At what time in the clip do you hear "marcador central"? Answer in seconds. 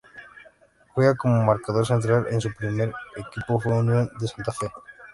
1.45-2.25